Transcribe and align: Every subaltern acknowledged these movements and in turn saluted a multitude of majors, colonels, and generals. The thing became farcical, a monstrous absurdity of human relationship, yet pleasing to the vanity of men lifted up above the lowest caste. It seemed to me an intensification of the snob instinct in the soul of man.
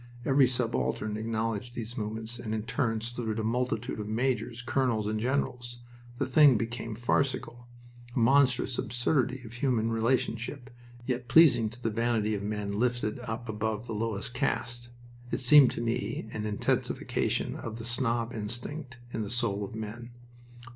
Every 0.25 0.47
subaltern 0.47 1.15
acknowledged 1.15 1.75
these 1.75 1.95
movements 1.95 2.39
and 2.39 2.55
in 2.55 2.63
turn 2.63 3.01
saluted 3.01 3.37
a 3.37 3.43
multitude 3.43 3.99
of 3.99 4.07
majors, 4.07 4.63
colonels, 4.63 5.05
and 5.05 5.19
generals. 5.19 5.81
The 6.17 6.25
thing 6.25 6.57
became 6.57 6.95
farcical, 6.95 7.67
a 8.15 8.17
monstrous 8.17 8.79
absurdity 8.79 9.43
of 9.45 9.53
human 9.53 9.91
relationship, 9.91 10.71
yet 11.05 11.27
pleasing 11.27 11.69
to 11.69 11.83
the 11.83 11.91
vanity 11.91 12.33
of 12.33 12.41
men 12.41 12.71
lifted 12.71 13.19
up 13.19 13.47
above 13.47 13.85
the 13.85 13.93
lowest 13.93 14.33
caste. 14.33 14.89
It 15.29 15.39
seemed 15.39 15.69
to 15.73 15.81
me 15.81 16.27
an 16.33 16.47
intensification 16.47 17.55
of 17.57 17.77
the 17.77 17.85
snob 17.85 18.33
instinct 18.33 18.97
in 19.13 19.21
the 19.21 19.29
soul 19.29 19.63
of 19.63 19.75
man. 19.75 20.09